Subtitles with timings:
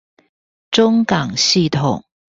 [0.71, 2.01] 中港系統